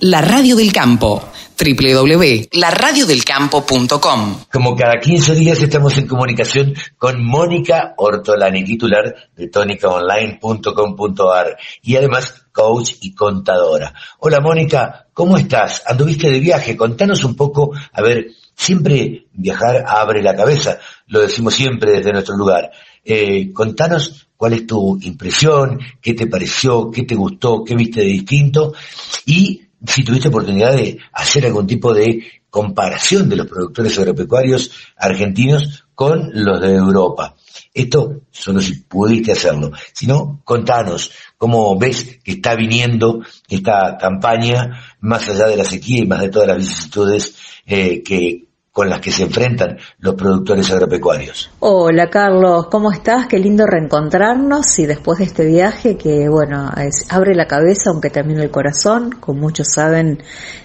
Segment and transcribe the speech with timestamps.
[0.00, 1.28] La Radio del Campo,
[1.58, 4.44] www.laradiodelcampo.com.
[4.52, 12.46] Como cada 15 días estamos en comunicación con Mónica Ortolani, titular de tónicaonline.com.ar y además
[12.52, 13.92] coach y contadora.
[14.20, 15.82] Hola Mónica, ¿cómo estás?
[15.84, 16.76] ¿Anduviste de viaje?
[16.76, 20.78] Contanos un poco, a ver, siempre viajar abre la cabeza,
[21.08, 22.70] lo decimos siempre desde nuestro lugar.
[23.04, 28.06] Eh, contanos cuál es tu impresión, qué te pareció, qué te gustó, qué viste de
[28.06, 28.74] distinto
[29.26, 35.84] y si tuviste oportunidad de hacer algún tipo de comparación de los productores agropecuarios argentinos
[35.94, 37.34] con los de Europa.
[37.74, 39.72] Esto solo si pudiste hacerlo.
[39.92, 46.02] Si no, contanos cómo ves que está viniendo esta campaña, más allá de la sequía
[46.02, 48.47] y más de todas las vicisitudes eh, que,
[48.78, 51.50] con las que se enfrentan los productores agropecuarios.
[51.58, 53.26] Hola Carlos, ¿cómo estás?
[53.26, 56.70] Qué lindo reencontrarnos y después de este viaje que, bueno,
[57.08, 59.10] abre la cabeza aunque también el corazón.
[59.18, 60.22] Como muchos saben,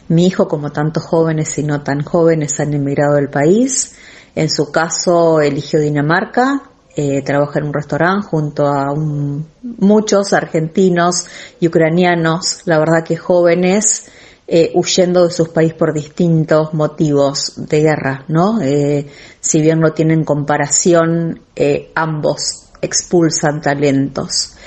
[0.10, 3.96] mi hijo, como tantos jóvenes y no tan jóvenes, han emigrado del país.
[4.36, 6.62] En su caso, eligió Dinamarca,
[6.96, 11.26] eh, trabaja en un restaurante junto a muchos argentinos
[11.60, 14.06] y ucranianos, la verdad que jóvenes,
[14.46, 18.62] eh, huyendo de sus países por distintos motivos de guerra, ¿no?
[18.62, 19.08] Eh,
[19.40, 24.58] si bien no tienen comparación, eh, ambos expulsan talentos.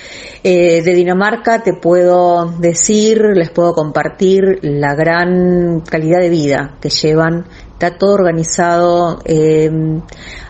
[0.42, 7.46] de Dinamarca te puedo decir, les puedo compartir la gran calidad de vida que llevan
[7.78, 9.70] está todo organizado eh,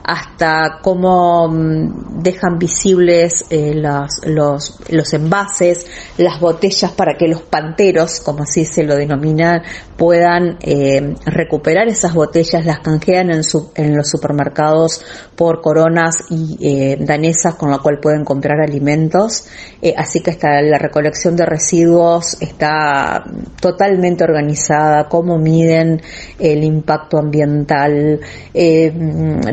[0.05, 5.89] hasta cómo mm, dejan visibles eh, los, los, los, envases,
[6.19, 9.63] las botellas para que los panteros, como así se lo denominan,
[9.97, 15.05] puedan eh, recuperar esas botellas, las canjean en, su, en los supermercados
[15.35, 19.49] por coronas y danesas con la cual pueden comprar alimentos.
[19.97, 23.25] así que está la recolección de residuos está
[23.61, 26.01] totalmente organizada, cómo miden
[26.39, 28.21] el impacto ambiental,
[28.55, 28.93] eh,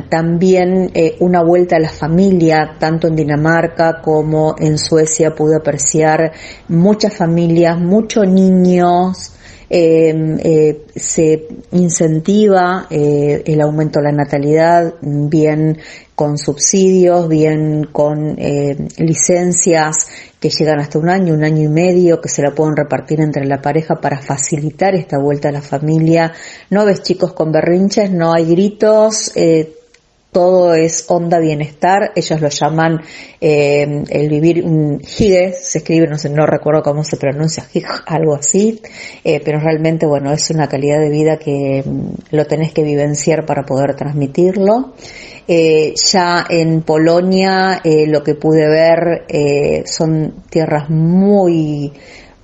[0.10, 6.32] también eh, una vuelta a la familia, tanto en Dinamarca como en Suecia pude apreciar
[6.68, 9.34] muchas familias, muchos niños,
[9.76, 15.80] eh, se incentiva el aumento de la natalidad, bien
[16.16, 18.36] con subsidios, bien con
[18.98, 20.08] licencias
[20.44, 23.46] que llegan hasta un año, un año y medio, que se la pueden repartir entre
[23.46, 26.34] la pareja para facilitar esta vuelta a la familia.
[26.70, 29.74] No ves chicos con berrinches, no hay gritos, eh,
[30.34, 33.02] todo es onda bienestar, ellos lo llaman
[33.40, 37.66] eh, el vivir un hige, se escribe, no sé, no recuerdo cómo se pronuncia,
[38.08, 38.82] algo así,
[39.24, 43.46] eh, pero realmente, bueno, es una calidad de vida que mm, lo tenés que vivenciar
[43.46, 44.94] para poder transmitirlo.
[45.48, 49.26] Eh, ya en Polonia lo que pude ver
[49.86, 51.92] son tierras muy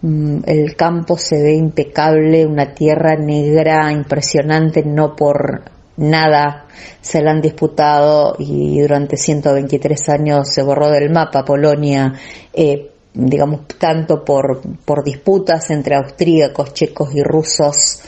[0.01, 6.66] mm, el campo se ve impecable, una tierra negra impresionante, no por nada
[7.02, 12.14] se la han disputado y durante 123 años se borró del mapa Polonia,
[12.54, 18.02] eh, digamos, tanto por, por disputas entre austríacos, checos y rusos.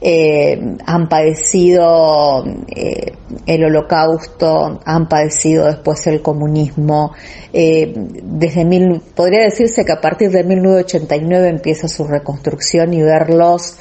[0.00, 3.12] Eh, han padecido eh,
[3.46, 7.12] el holocausto, han padecido después el comunismo.
[7.52, 13.76] desde mil, podría decirse que a partir de 1989 empieza su reconstrucción y verlos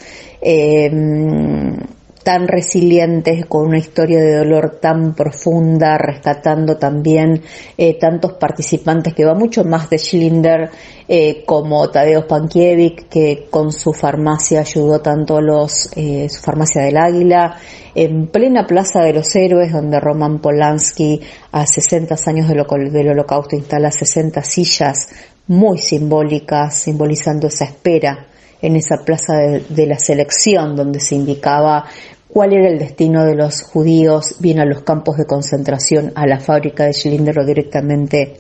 [2.28, 7.42] tan resilientes, con una historia de dolor tan profunda, rescatando también
[7.78, 10.70] eh, tantos participantes que va mucho más de Schlinder
[11.08, 16.82] eh, como Tadeusz Pankiewicz, que con su farmacia ayudó tanto a los, eh, su farmacia
[16.82, 17.56] del Águila,
[17.96, 21.22] en plena Plaza de los Héroes, donde Roman Polanski
[21.54, 25.08] a 60 años del, del holocausto instala 60 sillas
[25.48, 28.28] muy simbólicas, simbolizando esa espera
[28.62, 31.86] en esa plaza de, la selección donde se indicaba
[32.30, 36.40] cuál era el destino de los judíos, bien a los campos de concentración, a la
[36.40, 38.38] fábrica de Schlinder o directamente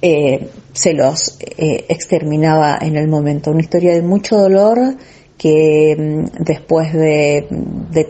[0.00, 3.50] eh, se los eh, exterminaba en el momento.
[3.50, 4.96] Una historia de mucho dolor
[5.36, 7.46] que mm, después de,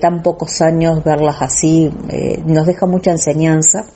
[0.01, 3.87] tan pocos años verlas así eh, nos deja mucha enseñanza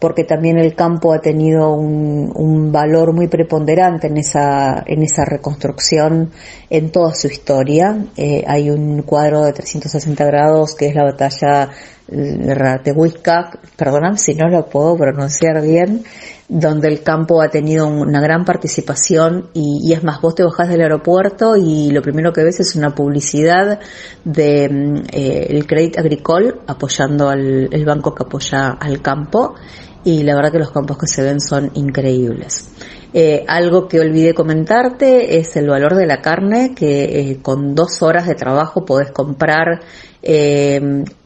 [0.00, 5.26] porque también el campo ha tenido un, un, valor muy preponderante en esa, en esa
[5.26, 6.32] reconstrucción
[6.70, 8.06] en toda su historia.
[8.16, 11.68] Eh, hay un cuadro de 360 grados que es la batalla
[12.10, 16.02] de Ratehuisca, perdóname si no lo puedo pronunciar bien,
[16.48, 20.82] donde el campo ha tenido una gran participación y, es más, vos te bajás del
[20.82, 23.78] aeropuerto y lo primero que ves es una publicidad
[24.24, 29.54] de mm, eh, el Credit Agricole apoyando al el banco que apoya al campo
[30.04, 32.70] y la verdad que los campos que se ven son increíbles.
[33.12, 38.02] Eh, algo que olvidé comentarte es el valor de la carne, que eh, con dos
[38.02, 39.80] horas de trabajo podés comprar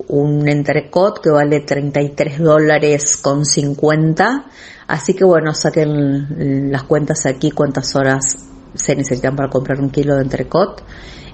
[0.08, 4.46] un entrecot que vale 33 dólares con 50.
[4.86, 8.36] Así que bueno, saquen las cuentas aquí, cuántas horas
[8.74, 10.82] se necesitan para comprar un kilo de entrecot.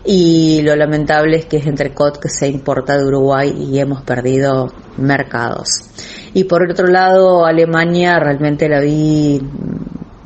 [0.04, 4.72] Y lo lamentable es que es entrecot que se importa de Uruguay y hemos perdido
[4.96, 5.68] mercados.
[6.32, 9.40] Y por otro lado, Alemania realmente la vi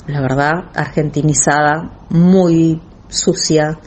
[0.06, 3.78] la verdad, argentinizada, muy sucia,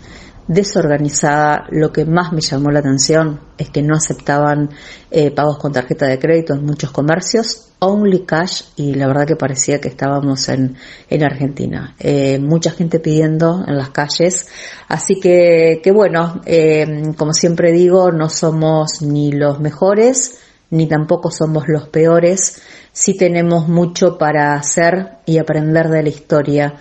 [0.47, 1.65] desorganizada.
[1.69, 4.69] Lo que más me llamó la atención es que no aceptaban
[5.11, 9.35] eh, pagos con tarjeta de crédito en muchos comercios, only cash, y la verdad que
[9.35, 10.75] parecía que estábamos en,
[11.09, 11.95] en Argentina.
[11.99, 14.47] Eh, mucha gente pidiendo en las calles.
[14.87, 20.39] Así que, que bueno, eh, como siempre digo, no somos ni los mejores,
[20.69, 22.61] ni tampoco somos los peores
[22.97, 26.73] sí tenemos mucho para hacer y aprender de la historia,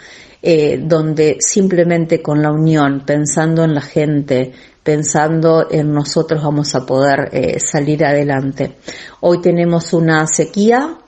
[0.48, 6.86] eh, donde simplemente con la unión, pensando en la gente, pensando en nosotros vamos a
[6.86, 8.76] poder eh, salir adelante.
[9.22, 10.98] Hoy tenemos una sequía,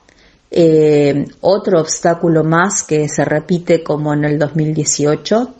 [0.51, 5.53] eh, otro obstáculo más que se repite como en el 2018,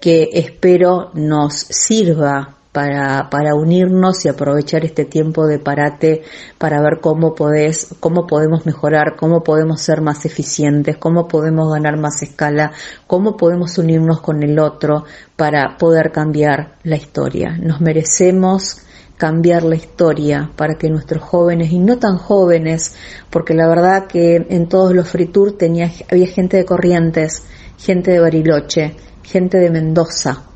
[0.00, 6.22] que espero nos sirva para, para unirnos y aprovechar este tiempo de parate
[6.58, 11.98] para ver cómo podés, cómo podemos mejorar, cómo podemos ser más eficientes, cómo podemos ganar
[11.98, 12.72] más escala,
[13.06, 15.04] cómo podemos unirnos con el otro
[15.36, 17.56] para poder cambiar la historia.
[17.58, 18.82] Nos merecemos
[19.16, 22.94] cambiar la historia para que nuestros jóvenes y no tan jóvenes,
[23.30, 27.42] porque la verdad que en todos los free tour tenía, había gente de Corrientes,
[27.76, 28.94] gente de Bariloche,
[29.24, 30.47] gente de Mendoza,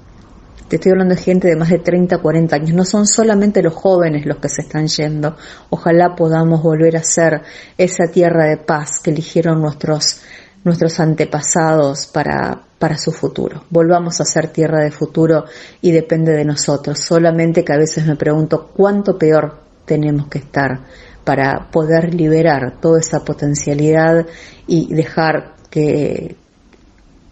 [0.72, 2.72] te estoy hablando de gente de más de 30, 40 años.
[2.72, 5.36] No son solamente los jóvenes los que se están yendo.
[5.69, 7.42] Ojalá podamos volver a ser
[7.76, 10.22] esa tierra de paz que eligieron nuestros,
[10.64, 13.64] nuestros antepasados para, para su futuro.
[13.69, 15.44] Volvamos a ser tierra de futuro
[15.82, 16.98] y depende de nosotros.
[17.00, 20.80] Solamente que a veces me pregunto cuánto peor tenemos que estar
[21.22, 24.25] para poder liberar toda esa potencialidad
[24.66, 26.34] y dejar que